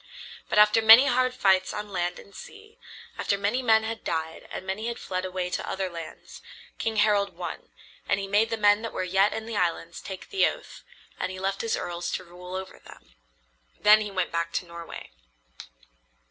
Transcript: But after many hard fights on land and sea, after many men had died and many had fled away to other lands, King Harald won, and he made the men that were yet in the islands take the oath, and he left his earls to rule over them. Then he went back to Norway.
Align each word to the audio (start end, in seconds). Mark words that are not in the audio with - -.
But 0.49 0.57
after 0.57 0.81
many 0.81 1.05
hard 1.05 1.31
fights 1.31 1.75
on 1.75 1.89
land 1.91 2.17
and 2.17 2.33
sea, 2.35 2.79
after 3.19 3.37
many 3.37 3.61
men 3.61 3.83
had 3.83 4.03
died 4.03 4.47
and 4.51 4.65
many 4.65 4.87
had 4.87 4.97
fled 4.97 5.25
away 5.25 5.51
to 5.51 5.69
other 5.69 5.91
lands, 5.91 6.41
King 6.79 6.95
Harald 6.95 7.37
won, 7.37 7.69
and 8.09 8.19
he 8.19 8.27
made 8.27 8.49
the 8.49 8.57
men 8.57 8.81
that 8.81 8.93
were 8.93 9.03
yet 9.03 9.31
in 9.31 9.45
the 9.45 9.57
islands 9.57 10.01
take 10.01 10.31
the 10.31 10.47
oath, 10.47 10.81
and 11.19 11.31
he 11.31 11.37
left 11.37 11.61
his 11.61 11.77
earls 11.77 12.11
to 12.13 12.23
rule 12.23 12.55
over 12.55 12.79
them. 12.79 13.13
Then 13.79 14.01
he 14.01 14.09
went 14.09 14.31
back 14.31 14.51
to 14.53 14.65
Norway. 14.65 15.11